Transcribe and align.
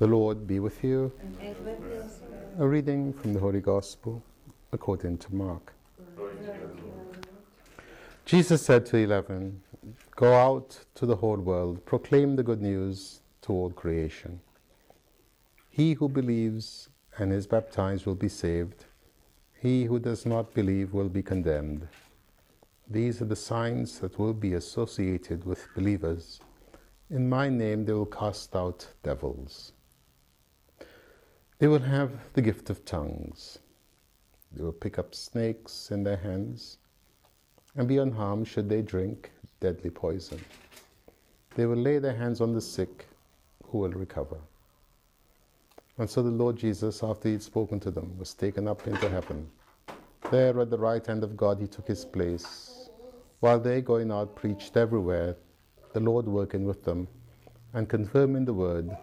The 0.00 0.06
Lord 0.06 0.46
be 0.46 0.60
with 0.60 0.82
you. 0.82 1.12
with. 1.42 2.22
A 2.58 2.66
reading 2.66 3.12
from 3.12 3.34
the 3.34 3.38
Holy 3.38 3.60
Gospel 3.60 4.22
according 4.72 5.18
to 5.18 5.34
Mark. 5.34 5.74
Jesus 8.24 8.62
said 8.62 8.86
to 8.86 8.92
the 8.92 9.02
eleven, 9.02 9.60
Go 10.16 10.32
out 10.32 10.78
to 10.94 11.04
the 11.04 11.16
whole 11.16 11.36
world, 11.36 11.84
proclaim 11.84 12.34
the 12.34 12.42
good 12.42 12.62
news 12.62 13.20
to 13.42 13.52
all 13.52 13.68
creation. 13.68 14.40
He 15.68 15.92
who 15.92 16.08
believes 16.08 16.88
and 17.18 17.30
is 17.30 17.46
baptized 17.46 18.06
will 18.06 18.14
be 18.14 18.30
saved. 18.30 18.86
He 19.60 19.84
who 19.84 19.98
does 19.98 20.24
not 20.24 20.54
believe 20.54 20.94
will 20.94 21.10
be 21.10 21.22
condemned. 21.22 21.86
These 22.88 23.20
are 23.20 23.26
the 23.26 23.36
signs 23.36 23.98
that 23.98 24.18
will 24.18 24.32
be 24.32 24.54
associated 24.54 25.44
with 25.44 25.68
believers. 25.74 26.40
In 27.10 27.28
my 27.28 27.50
name 27.50 27.84
they 27.84 27.92
will 27.92 28.06
cast 28.06 28.56
out 28.56 28.88
devils. 29.02 29.74
They 31.60 31.68
will 31.68 31.80
have 31.80 32.12
the 32.32 32.40
gift 32.40 32.70
of 32.70 32.86
tongues. 32.86 33.58
They 34.50 34.64
will 34.64 34.72
pick 34.72 34.98
up 34.98 35.14
snakes 35.14 35.90
in 35.90 36.02
their 36.02 36.16
hands 36.16 36.78
and 37.76 37.86
be 37.86 37.98
unharmed 37.98 38.48
should 38.48 38.70
they 38.70 38.80
drink 38.80 39.30
deadly 39.60 39.90
poison. 39.90 40.40
They 41.54 41.66
will 41.66 41.76
lay 41.76 41.98
their 41.98 42.16
hands 42.16 42.40
on 42.40 42.54
the 42.54 42.62
sick 42.62 43.06
who 43.64 43.76
will 43.76 43.90
recover. 43.90 44.38
And 45.98 46.08
so 46.08 46.22
the 46.22 46.30
Lord 46.30 46.56
Jesus, 46.56 47.02
after 47.02 47.28
he 47.28 47.34
had 47.34 47.42
spoken 47.42 47.78
to 47.80 47.90
them, 47.90 48.16
was 48.18 48.32
taken 48.32 48.66
up 48.66 48.86
into 48.86 49.10
heaven. 49.10 49.46
There 50.30 50.58
at 50.62 50.70
the 50.70 50.78
right 50.78 51.06
hand 51.06 51.22
of 51.22 51.36
God 51.36 51.60
he 51.60 51.66
took 51.66 51.86
his 51.86 52.06
place. 52.06 52.88
While 53.40 53.60
they 53.60 53.82
going 53.82 54.10
out 54.10 54.34
preached 54.34 54.78
everywhere, 54.78 55.36
the 55.92 56.00
Lord 56.00 56.24
working 56.24 56.64
with 56.64 56.84
them 56.84 57.06
and 57.74 57.86
confirming 57.86 58.46
the 58.46 58.54
word 58.54 58.96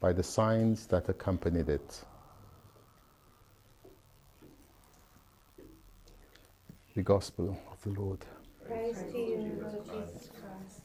by 0.00 0.12
the 0.12 0.22
signs 0.22 0.86
that 0.86 1.08
accompanied 1.08 1.68
it. 1.68 2.04
The 6.94 7.02
Gospel 7.02 7.58
of 7.70 7.82
the 7.82 8.00
Lord. 8.00 8.24
Praise 8.66 9.02
to 9.12 9.18
you, 9.18 9.58
Lord 9.60 9.84
Jesus 9.84 10.30
Christ. 10.30 10.80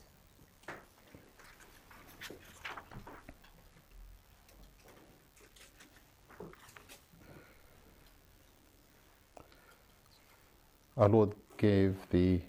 Our 10.98 11.10
Lord 11.10 11.34
gave 11.58 11.96
the 12.12 12.40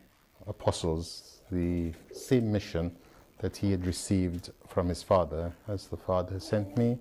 apostles 0.46 1.40
the 1.50 1.92
same 2.12 2.52
mission 2.52 2.96
that 3.42 3.56
he 3.56 3.72
had 3.72 3.84
received 3.84 4.50
from 4.68 4.88
his 4.88 5.02
Father. 5.02 5.52
As 5.68 5.88
the 5.88 5.96
Father 5.96 6.40
sent 6.40 6.78
me, 6.78 6.96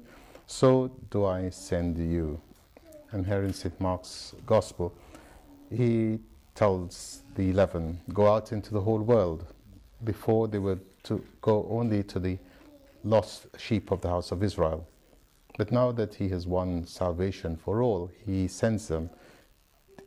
so 0.48 0.92
do 1.10 1.26
I 1.26 1.50
send 1.50 1.98
you. 1.98 2.42
And 3.12 3.26
here 3.26 3.44
in 3.44 3.54
St. 3.54 3.80
Mark's 3.80 4.36
Gospel, 4.46 4.94
he 5.70 6.20
tells 6.56 7.22
the 7.36 7.50
eleven, 7.52 8.02
Go 8.14 8.28
out 8.28 8.52
into 8.52 8.74
the 8.74 8.82
whole 8.82 9.00
world. 9.00 9.46
Before 10.04 10.48
they 10.48 10.58
were 10.58 10.80
to 11.04 11.24
go 11.42 11.68
only 11.70 12.04
to 12.04 12.20
the 12.20 12.38
lost 13.04 13.48
sheep 13.58 13.92
of 13.92 14.02
the 14.02 14.10
house 14.10 14.32
of 14.32 14.44
Israel. 14.44 14.88
But 15.58 15.72
now 15.72 15.92
that 15.92 16.16
he 16.16 16.30
has 16.30 16.48
won 16.48 16.88
salvation 16.88 17.56
for 17.56 17.84
all, 17.84 18.10
he 18.26 18.48
sends 18.48 18.88
them 18.88 19.12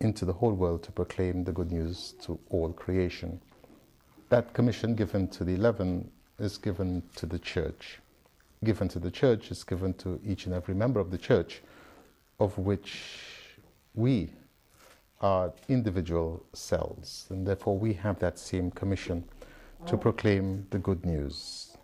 into 0.01 0.25
the 0.25 0.33
whole 0.33 0.53
world 0.53 0.83
to 0.83 0.93
proclaim 0.93 1.45
the 1.45 1.53
good 1.53 1.71
news 1.71 2.15
to 2.23 2.39
all 2.51 2.73
creation. 2.73 3.41
That 4.31 4.53
commission 4.53 4.95
given 4.95 5.29
to 5.29 5.45
the 5.45 5.55
eleven 5.55 6.11
is 6.39 6.59
given 6.59 7.03
to 7.17 7.27
the 7.27 7.39
church. 7.39 8.01
Given 8.63 8.89
to 8.89 8.99
the 8.99 9.11
church 9.11 9.51
is 9.51 9.63
given 9.65 9.95
to 9.95 10.21
each 10.25 10.47
and 10.47 10.55
every 10.55 10.75
member 10.75 11.01
of 11.01 11.11
the 11.11 11.19
church, 11.19 11.63
of 12.41 12.57
which 12.59 13.01
we 13.95 14.31
are 15.21 15.53
individual 15.69 16.45
cells, 16.53 17.27
and 17.31 17.47
therefore 17.47 17.79
we 17.79 17.93
have 17.95 18.19
that 18.19 18.39
same 18.39 18.71
commission 18.71 19.25
to 19.87 19.97
proclaim 19.97 20.67
the 20.71 20.79
good 20.79 21.05
news. 21.05 21.77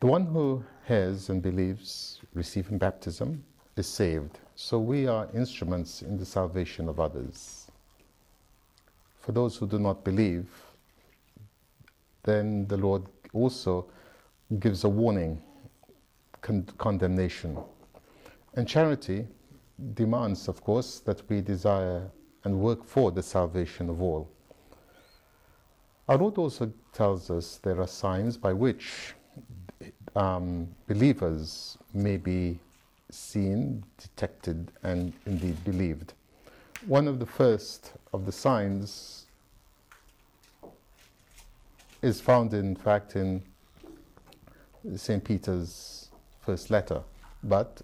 The 0.00 0.06
one 0.06 0.26
who 0.26 0.64
has 0.84 1.28
and 1.28 1.42
believes, 1.42 2.20
receiving 2.34 2.78
baptism, 2.78 3.42
is 3.76 3.86
saved. 3.86 4.38
So 4.54 4.78
we 4.78 5.06
are 5.06 5.28
instruments 5.34 6.02
in 6.02 6.18
the 6.18 6.26
salvation 6.26 6.88
of 6.88 7.00
others. 7.00 7.70
For 9.20 9.32
those 9.32 9.56
who 9.56 9.66
do 9.66 9.78
not 9.78 10.04
believe, 10.04 10.46
then 12.24 12.66
the 12.66 12.76
Lord 12.76 13.04
also 13.32 13.86
gives 14.58 14.84
a 14.84 14.88
warning, 14.88 15.42
con- 16.40 16.68
condemnation. 16.78 17.56
And 18.54 18.68
charity 18.68 19.26
demands, 19.94 20.48
of 20.48 20.62
course, 20.62 21.00
that 21.00 21.22
we 21.28 21.40
desire 21.40 22.10
and 22.44 22.60
work 22.60 22.84
for 22.84 23.10
the 23.10 23.22
salvation 23.22 23.88
of 23.88 24.02
all. 24.02 24.28
Our 26.08 26.18
Lord 26.18 26.36
also 26.38 26.72
tells 26.92 27.30
us 27.30 27.58
there 27.62 27.80
are 27.80 27.86
signs 27.86 28.36
by 28.36 28.52
which 28.52 29.14
um, 30.14 30.68
believers 30.86 31.78
may 31.94 32.16
be 32.16 32.58
seen, 33.10 33.84
detected, 33.98 34.70
and 34.82 35.12
indeed 35.26 35.62
believed. 35.64 36.12
One 36.86 37.08
of 37.08 37.18
the 37.18 37.26
first 37.26 37.92
of 38.12 38.26
the 38.26 38.32
signs 38.32 39.23
is 42.04 42.20
found, 42.20 42.52
in 42.52 42.76
fact, 42.76 43.16
in 43.16 43.42
St. 44.94 45.24
Peter's 45.24 46.10
first 46.38 46.70
letter, 46.70 47.02
but 47.42 47.80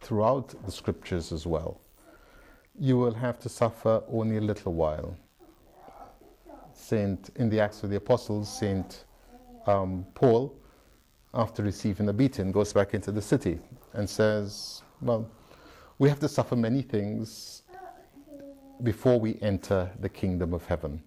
throughout 0.00 0.54
the 0.64 0.70
scriptures 0.70 1.32
as 1.32 1.44
well. 1.44 1.80
You 2.78 2.96
will 2.96 3.14
have 3.14 3.40
to 3.40 3.48
suffer 3.48 4.02
only 4.08 4.36
a 4.36 4.40
little 4.40 4.74
while. 4.74 5.16
Saint, 6.72 7.30
in 7.34 7.50
the 7.50 7.58
Acts 7.58 7.82
of 7.82 7.90
the 7.90 7.96
Apostles, 7.96 8.48
Saint 8.48 9.04
um, 9.66 10.06
Paul, 10.14 10.54
after 11.34 11.64
receiving 11.64 12.08
a 12.08 12.12
beating, 12.12 12.52
goes 12.52 12.72
back 12.72 12.94
into 12.94 13.10
the 13.10 13.20
city 13.20 13.58
and 13.94 14.08
says, 14.08 14.82
Well, 15.00 15.28
we 15.98 16.08
have 16.08 16.20
to 16.20 16.28
suffer 16.28 16.54
many 16.54 16.82
things 16.82 17.62
before 18.84 19.18
we 19.18 19.36
enter 19.42 19.90
the 19.98 20.08
kingdom 20.08 20.54
of 20.54 20.64
heaven. 20.64 21.02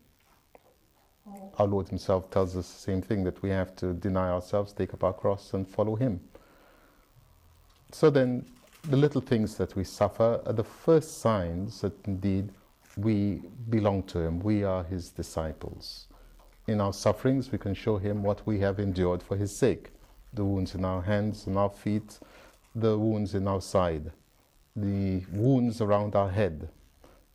Our 1.58 1.68
Lord 1.68 1.90
Himself 1.90 2.30
tells 2.30 2.56
us 2.56 2.72
the 2.72 2.80
same 2.80 3.02
thing 3.02 3.24
that 3.24 3.42
we 3.42 3.50
have 3.50 3.76
to 3.78 3.94
deny 3.94 4.30
ourselves, 4.30 4.74
take 4.74 4.94
up 4.94 5.04
our 5.04 5.14
cross, 5.14 5.54
and 5.54 5.68
follow 5.68 5.96
Him. 5.96 6.20
So 7.92 8.10
then, 8.10 8.46
the 8.84 8.98
little 8.98 9.22
things 9.22 9.56
that 9.58 9.76
we 9.76 9.84
suffer 9.84 10.42
are 10.46 10.54
the 10.54 10.64
first 10.64 11.20
signs 11.20 11.82
that 11.82 11.94
indeed 12.08 12.50
we 12.98 13.42
belong 13.70 14.04
to 14.04 14.20
Him, 14.20 14.40
we 14.40 14.64
are 14.64 14.84
His 14.84 15.10
disciples. 15.10 16.08
In 16.68 16.82
our 16.82 16.94
sufferings, 16.94 17.52
we 17.52 17.58
can 17.58 17.74
show 17.74 17.98
Him 17.98 18.24
what 18.24 18.46
we 18.46 18.60
have 18.60 18.80
endured 18.80 19.22
for 19.22 19.36
His 19.36 19.56
sake 19.56 19.92
the 20.34 20.46
wounds 20.46 20.76
in 20.76 20.86
our 20.86 21.02
hands 21.02 21.48
and 21.48 21.58
our 21.58 21.70
feet, 21.70 22.20
the 22.74 22.98
wounds 22.98 23.36
in 23.36 23.48
our 23.48 23.62
side, 23.62 24.12
the 24.76 25.24
wounds 25.32 25.82
around 25.82 26.16
our 26.16 26.30
head, 26.30 26.70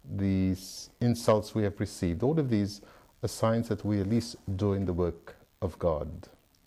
these 0.05 0.91
insults 1.01 1.55
we 1.55 1.63
have 1.63 1.79
received. 1.79 2.23
All 2.23 2.39
of 2.39 2.49
these 2.49 2.81
are 3.23 3.29
signs 3.29 3.69
that 3.69 3.85
we 3.85 4.01
at 4.01 4.09
least 4.09 4.37
doing 4.57 4.85
the 4.87 4.93
work 4.93 5.37
of 5.63 5.79
God, 5.79 6.09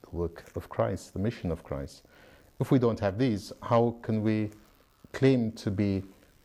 the 0.01 0.15
work 0.15 0.45
of 0.55 0.69
Christ, 0.69 1.13
the 1.13 1.19
mission 1.19 1.51
of 1.51 1.63
Christ. 1.63 2.03
If 2.59 2.71
we 2.71 2.79
don't 2.79 2.99
have 2.99 3.17
these, 3.17 3.53
how 3.63 3.95
can 4.01 4.21
we 4.21 4.51
claim 5.13 5.51
to 5.53 5.71
be 5.71 6.03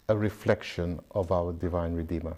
a 0.08 0.16
reflection 0.16 1.00
of 1.12 1.32
our 1.32 1.52
divine 1.52 1.94
Redeemer? 1.94 2.36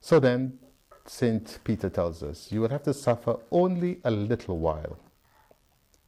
So 0.00 0.18
then, 0.20 0.58
St. 1.04 1.58
Peter 1.64 1.90
tells 1.90 2.22
us, 2.22 2.50
you 2.52 2.60
will 2.60 2.68
have 2.68 2.84
to 2.84 2.94
suffer 2.94 3.36
only 3.50 3.98
a 4.04 4.10
little 4.10 4.58
while 4.58 4.98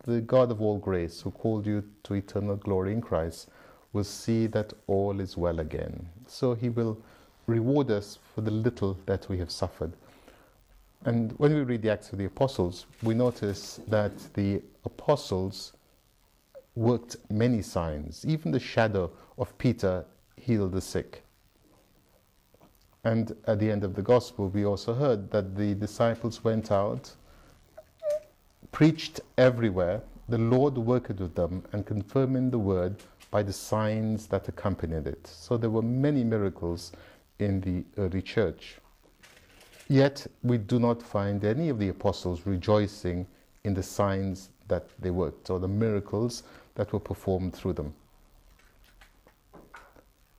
the 0.06 0.20
God 0.20 0.50
of 0.50 0.60
all 0.60 0.78
grace, 0.78 1.22
who 1.22 1.30
called 1.30 1.66
you 1.66 1.82
to 2.04 2.14
eternal 2.14 2.56
glory 2.56 2.92
in 2.92 3.00
Christ, 3.00 3.48
will 3.92 4.04
see 4.04 4.46
that 4.48 4.72
all 4.86 5.20
is 5.20 5.36
well 5.36 5.60
again. 5.60 6.08
So 6.26 6.54
he 6.54 6.68
will 6.68 6.98
reward 7.46 7.90
us 7.90 8.18
for 8.34 8.40
the 8.40 8.50
little 8.50 8.98
that 9.06 9.28
we 9.28 9.38
have 9.38 9.50
suffered. 9.50 9.92
And 11.04 11.32
when 11.32 11.54
we 11.54 11.60
read 11.60 11.82
the 11.82 11.90
Acts 11.90 12.12
of 12.12 12.18
the 12.18 12.24
Apostles, 12.24 12.86
we 13.02 13.14
notice 13.14 13.80
that 13.88 14.12
the 14.34 14.62
apostles 14.84 15.72
worked 16.74 17.16
many 17.30 17.62
signs. 17.62 18.24
Even 18.26 18.50
the 18.50 18.60
shadow 18.60 19.10
of 19.38 19.56
Peter 19.58 20.04
healed 20.36 20.72
the 20.72 20.80
sick. 20.80 21.22
And 23.04 23.36
at 23.46 23.58
the 23.58 23.70
end 23.70 23.84
of 23.84 23.94
the 23.94 24.02
Gospel, 24.02 24.48
we 24.48 24.64
also 24.64 24.94
heard 24.94 25.30
that 25.30 25.56
the 25.56 25.74
disciples 25.74 26.42
went 26.42 26.72
out 26.72 27.12
preached 28.74 29.20
everywhere, 29.38 30.02
the 30.28 30.36
Lord 30.36 30.76
worked 30.76 31.20
with 31.20 31.36
them 31.36 31.62
and 31.72 31.86
confirming 31.86 32.50
the 32.50 32.58
word 32.58 32.96
by 33.30 33.40
the 33.40 33.52
signs 33.52 34.26
that 34.26 34.48
accompanied 34.48 35.06
it. 35.06 35.24
So 35.28 35.56
there 35.56 35.70
were 35.70 35.80
many 35.80 36.24
miracles 36.24 36.90
in 37.38 37.60
the 37.60 37.84
early 38.02 38.20
church. 38.20 38.78
Yet 39.88 40.26
we 40.42 40.58
do 40.58 40.78
not 40.78 41.02
find 41.02 41.44
any 41.44 41.68
of 41.68 41.78
the 41.78 41.88
apostles 41.88 42.46
rejoicing 42.46 43.26
in 43.64 43.74
the 43.74 43.82
signs 43.82 44.50
that 44.68 44.88
they 44.98 45.10
worked 45.10 45.50
or 45.50 45.58
the 45.58 45.68
miracles 45.68 46.42
that 46.74 46.92
were 46.92 47.00
performed 47.00 47.54
through 47.54 47.74
them. 47.74 47.94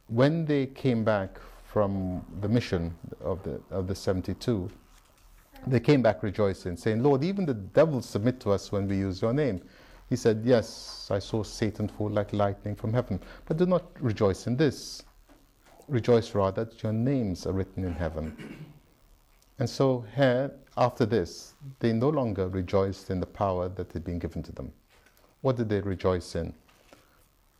When 0.08 0.46
they 0.46 0.68
came 0.68 1.04
back 1.04 1.40
from 1.64 2.26
the 2.42 2.48
mission 2.48 2.96
of 3.22 3.44
the, 3.44 3.62
of 3.70 3.88
the 3.88 3.96
72, 3.96 4.70
they 5.68 5.80
came 5.80 6.02
back 6.02 6.22
rejoicing, 6.22 6.78
saying, 6.78 7.02
Lord, 7.02 7.24
even 7.24 7.46
the 7.46 7.54
devils 7.54 8.08
submit 8.08 8.40
to 8.42 8.52
us 8.52 8.72
when 8.72 8.88
we 8.88 8.98
use 8.98 9.22
your 9.22 9.34
name. 9.34 9.62
He 10.10 10.16
said, 10.16 10.42
Yes, 10.44 11.08
I 11.10 11.20
saw 11.20 11.42
Satan 11.44 11.88
fall 11.88 12.10
like 12.10 12.34
lightning 12.34 12.76
from 12.76 12.94
heaven, 12.94 13.20
but 13.46 13.58
do 13.58 13.66
not 13.66 13.84
rejoice 14.00 14.46
in 14.46 14.56
this. 14.56 15.04
Rejoice 15.88 16.36
rather 16.36 16.66
that 16.66 16.84
your 16.84 16.94
names 16.94 17.48
are 17.48 17.54
written 17.54 17.84
in 17.84 17.94
heaven. 17.94 18.65
And 19.58 19.70
so, 19.70 20.06
here, 20.16 20.52
after 20.76 21.06
this, 21.06 21.54
they 21.80 21.94
no 21.94 22.10
longer 22.10 22.50
rejoiced 22.50 23.10
in 23.10 23.22
the 23.22 23.26
power 23.26 23.70
that 23.70 23.94
had 23.94 24.04
been 24.04 24.20
given 24.20 24.44
to 24.44 24.52
them. 24.52 24.74
What 25.42 25.56
did 25.56 25.70
they 25.70 25.80
rejoice 25.80 26.36
in? 26.36 26.54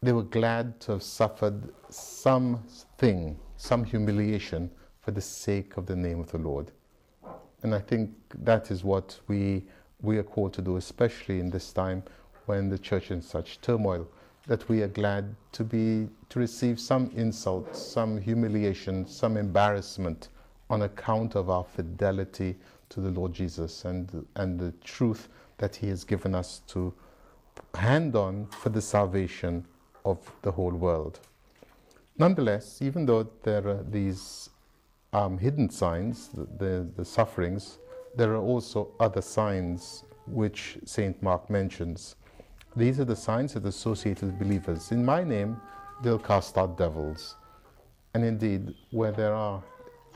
They 0.02 0.12
were 0.12 0.24
glad 0.24 0.80
to 0.82 0.94
have 0.94 1.04
suffered 1.04 1.70
something, 1.90 3.40
some 3.56 3.86
humiliation, 3.86 4.70
for 5.00 5.12
the 5.12 5.22
sake 5.22 5.78
of 5.78 5.86
the 5.86 5.96
name 5.96 6.20
of 6.20 6.32
the 6.32 6.38
Lord. 6.38 6.72
And 7.64 7.74
I 7.74 7.80
think 7.80 8.12
that 8.40 8.72
is 8.72 8.84
what 8.84 9.18
we, 9.28 9.64
we 10.02 10.18
are 10.18 10.24
called 10.24 10.54
to 10.56 10.62
do, 10.62 10.76
especially 10.76 11.40
in 11.40 11.50
this 11.50 11.72
time 11.72 12.04
when 12.46 12.70
the 12.70 12.78
church 12.78 13.06
is 13.06 13.12
in 13.12 13.22
such 13.22 13.62
turmoil, 13.62 14.08
that 14.48 14.68
we 14.68 14.82
are 14.82 14.90
glad 14.90 15.34
to 15.54 15.64
be 15.64 16.10
to 16.30 16.40
receive 16.40 16.80
some 16.80 17.10
insult, 17.16 17.76
some 17.76 18.20
humiliation, 18.20 19.08
some 19.08 19.38
embarrassment 19.38 20.28
on 20.70 20.84
account 20.84 21.36
of 21.36 21.50
our 21.50 21.64
fidelity 21.64 22.56
to 22.90 23.00
the 23.00 23.10
Lord 23.10 23.34
Jesus 23.34 23.86
and, 23.86 24.26
and 24.36 24.60
the 24.60 24.72
truth 24.84 25.30
that 25.58 25.76
He 25.76 25.88
has 25.90 26.04
given 26.04 26.36
us 26.36 26.62
to 26.68 26.94
hand 27.76 28.16
on 28.16 28.48
for 28.48 28.70
the 28.70 28.82
salvation 28.82 29.66
of 30.04 30.20
the 30.42 30.52
whole 30.52 30.72
world. 30.72 31.20
Nonetheless, 32.18 32.82
even 32.82 33.06
though 33.06 33.28
there 33.44 33.68
are 33.68 33.84
these 33.90 34.50
um, 35.14 35.38
hidden 35.38 35.70
signs, 35.70 36.30
the, 36.30 36.48
the, 36.58 36.88
the 36.96 37.06
sufferings, 37.06 37.80
there 38.16 38.34
are 38.34 38.42
also 38.42 38.92
other 39.00 39.22
signs 39.22 40.04
which 40.28 40.78
St. 40.86 41.22
Mark 41.22 41.50
mentions. 41.50 42.16
These 42.76 43.00
are 43.00 43.06
the 43.06 43.16
signs 43.16 43.54
that 43.54 43.66
are 43.66 43.70
associated 43.70 44.26
with 44.26 44.40
believers. 44.40 44.92
In 44.92 45.06
my 45.06 45.24
name, 45.24 45.60
they'll 46.04 46.20
cast 46.20 46.58
out 46.58 46.78
devils. 46.78 47.36
And 48.14 48.24
indeed, 48.24 48.74
where 48.92 49.12
there 49.12 49.34
are 49.34 49.62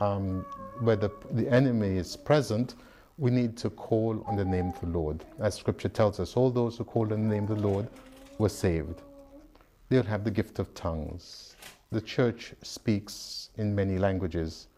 um, 0.00 0.44
where 0.80 0.96
the, 0.96 1.10
the 1.32 1.48
enemy 1.48 1.96
is 1.96 2.16
present, 2.16 2.74
we 3.18 3.30
need 3.30 3.56
to 3.58 3.70
call 3.70 4.24
on 4.26 4.36
the 4.36 4.44
name 4.44 4.68
of 4.68 4.80
the 4.80 4.86
Lord. 4.86 5.24
As 5.38 5.54
scripture 5.54 5.90
tells 5.90 6.18
us, 6.18 6.36
all 6.36 6.50
those 6.50 6.78
who 6.78 6.84
call 6.84 7.12
on 7.12 7.28
the 7.28 7.34
name 7.34 7.44
of 7.44 7.60
the 7.60 7.68
Lord 7.68 7.86
were 8.38 8.48
saved. 8.48 9.02
They'll 9.88 10.02
have 10.04 10.24
the 10.24 10.30
gift 10.30 10.58
of 10.58 10.72
tongues. 10.74 11.56
The 11.92 12.00
church 12.00 12.54
speaks 12.62 13.50
in 13.58 13.74
many 13.74 13.98
languages, 13.98 14.68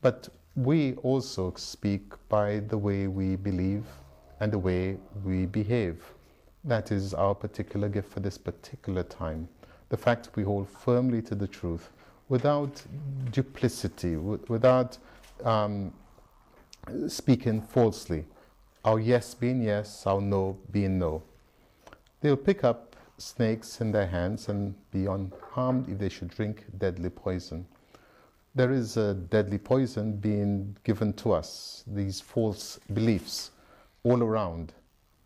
but 0.00 0.28
we 0.54 0.94
also 1.02 1.52
speak 1.56 2.14
by 2.28 2.60
the 2.60 2.78
way 2.78 3.08
we 3.08 3.36
believe 3.36 3.84
and 4.40 4.52
the 4.52 4.58
way 4.58 4.96
we 5.24 5.46
behave. 5.46 6.02
That 6.64 6.92
is 6.92 7.12
our 7.12 7.34
particular 7.34 7.88
gift 7.88 8.10
for 8.10 8.20
this 8.20 8.38
particular 8.38 9.02
time. 9.02 9.48
The 9.88 9.96
fact 9.96 10.30
we 10.34 10.42
hold 10.42 10.68
firmly 10.68 11.20
to 11.22 11.34
the 11.34 11.46
truth 11.46 11.90
without 12.28 12.82
duplicity, 13.30 14.16
without 14.16 14.98
um, 15.44 15.92
speaking 17.08 17.60
falsely. 17.60 18.24
Our 18.84 19.00
yes 19.00 19.34
being 19.34 19.62
yes, 19.62 20.06
our 20.06 20.20
no 20.20 20.58
being 20.70 20.98
no. 20.98 21.22
They'll 22.20 22.36
pick 22.36 22.64
up 22.64 22.96
snakes 23.18 23.80
in 23.80 23.92
their 23.92 24.06
hands 24.06 24.48
and 24.48 24.74
be 24.90 25.06
unharmed 25.06 25.88
if 25.88 25.98
they 25.98 26.08
should 26.08 26.28
drink 26.28 26.64
deadly 26.78 27.10
poison. 27.10 27.66
There 28.54 28.72
is 28.72 28.96
a 28.96 29.14
deadly 29.14 29.58
poison 29.58 30.16
being 30.16 30.76
given 30.84 31.12
to 31.14 31.32
us, 31.32 31.84
these 31.86 32.20
false 32.20 32.78
beliefs 32.92 33.50
all 34.02 34.22
around. 34.22 34.72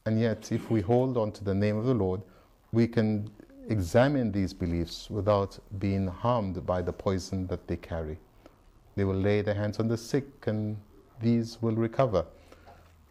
And 0.07 0.19
yet, 0.19 0.51
if 0.51 0.71
we 0.71 0.81
hold 0.81 1.17
on 1.17 1.31
to 1.33 1.45
the 1.45 1.55
name 1.55 1.77
of 1.77 1.85
the 1.85 1.95
Lord, 1.95 2.23
we 2.73 2.89
can 2.89 3.31
examine 3.71 4.33
these 4.33 4.53
beliefs 4.53 5.09
without 5.09 5.59
being 5.79 6.09
harmed 6.09 6.67
by 6.67 6.83
the 6.83 6.93
poison 6.93 7.47
that 7.47 7.67
they 7.69 7.77
carry. 7.77 8.19
They 8.97 9.05
will 9.05 9.15
lay 9.15 9.43
their 9.43 9.55
hands 9.55 9.79
on 9.79 9.89
the 9.89 9.97
sick 9.97 10.27
and 10.47 10.77
these 11.23 11.63
will 11.63 11.77
recover. 11.77 12.27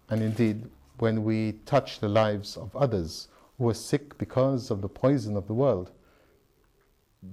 And 0.09 0.21
indeed, 0.21 0.65
when 0.99 1.23
we 1.23 1.53
touch 1.65 1.99
the 1.99 2.09
lives 2.09 2.57
of 2.57 2.75
others 2.75 3.29
who 3.57 3.69
are 3.69 3.73
sick 3.73 4.17
because 4.17 4.69
of 4.69 4.81
the 4.81 4.89
poison 4.89 5.37
of 5.37 5.47
the 5.47 5.53
world, 5.53 5.91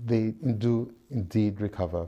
they 0.04 0.30
do 0.58 0.94
indeed 1.10 1.60
recover. 1.60 2.06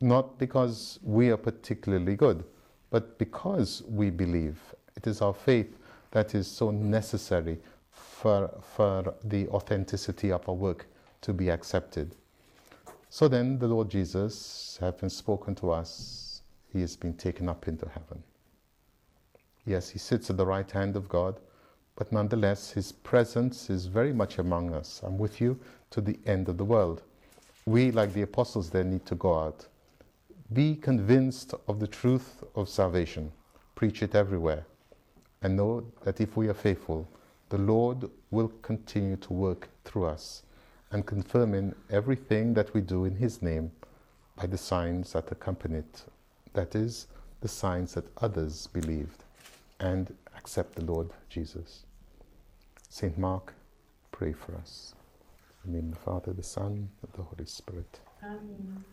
Not 0.00 0.38
because 0.38 0.98
we 1.02 1.30
are 1.30 1.36
particularly 1.36 2.16
good, 2.16 2.42
but 2.90 3.18
because 3.18 3.82
we 3.88 4.10
believe. 4.10 4.58
It 4.96 5.06
is 5.06 5.20
our 5.20 5.34
faith 5.34 5.76
that 6.12 6.34
is 6.34 6.46
so 6.46 6.70
necessary 6.70 7.58
for, 7.94 8.50
for 8.62 9.14
the 9.24 9.48
authenticity 9.48 10.32
of 10.32 10.48
our 10.48 10.54
work 10.54 10.86
to 11.22 11.32
be 11.32 11.48
accepted. 11.50 12.14
So 13.10 13.28
then 13.28 13.58
the 13.58 13.68
Lord 13.68 13.88
Jesus, 13.88 14.76
having 14.80 15.08
spoken 15.08 15.54
to 15.56 15.70
us, 15.70 16.42
he 16.72 16.80
has 16.80 16.96
been 16.96 17.14
taken 17.14 17.48
up 17.48 17.68
into 17.68 17.88
heaven. 17.88 18.22
Yes, 19.64 19.88
he 19.88 19.98
sits 19.98 20.28
at 20.30 20.36
the 20.36 20.46
right 20.46 20.70
hand 20.70 20.96
of 20.96 21.08
God, 21.08 21.38
but 21.96 22.10
nonetheless, 22.10 22.72
his 22.72 22.90
presence 22.90 23.70
is 23.70 23.86
very 23.86 24.12
much 24.12 24.38
among 24.38 24.74
us. 24.74 25.00
I'm 25.04 25.16
with 25.16 25.40
you 25.40 25.58
to 25.90 26.00
the 26.00 26.18
end 26.26 26.48
of 26.48 26.58
the 26.58 26.64
world. 26.64 27.02
We, 27.66 27.92
like 27.92 28.12
the 28.12 28.22
apostles, 28.22 28.68
then 28.68 28.90
need 28.90 29.06
to 29.06 29.14
go 29.14 29.38
out. 29.38 29.66
Be 30.52 30.74
convinced 30.76 31.54
of 31.68 31.80
the 31.80 31.86
truth 31.86 32.42
of 32.56 32.68
salvation, 32.68 33.32
preach 33.74 34.02
it 34.02 34.14
everywhere, 34.14 34.66
and 35.42 35.56
know 35.56 35.84
that 36.02 36.20
if 36.20 36.36
we 36.36 36.48
are 36.48 36.54
faithful, 36.54 37.08
the 37.54 37.60
Lord 37.60 38.10
will 38.32 38.48
continue 38.62 39.14
to 39.14 39.32
work 39.32 39.68
through 39.84 40.06
us 40.06 40.42
and 40.90 41.06
confirming 41.06 41.72
everything 41.88 42.52
that 42.54 42.74
we 42.74 42.80
do 42.80 43.04
in 43.04 43.14
His 43.14 43.42
name 43.42 43.70
by 44.34 44.46
the 44.46 44.58
signs 44.58 45.12
that 45.12 45.30
accompany 45.30 45.78
it. 45.78 46.02
That 46.54 46.74
is, 46.74 47.06
the 47.42 47.46
signs 47.46 47.94
that 47.94 48.06
others 48.20 48.66
believed 48.66 49.22
and 49.78 50.12
accept 50.36 50.74
the 50.74 50.84
Lord 50.84 51.10
Jesus. 51.28 51.84
St. 52.88 53.16
Mark, 53.16 53.54
pray 54.10 54.32
for 54.32 54.56
us. 54.56 54.96
In 55.64 55.70
the 55.70 55.78
name 55.78 55.92
of 55.92 55.94
the 55.94 56.00
Father, 56.00 56.32
the 56.32 56.42
Son, 56.42 56.88
and 57.02 57.12
the 57.12 57.22
Holy 57.22 57.46
Spirit. 57.46 58.00
Amen. 58.24 58.84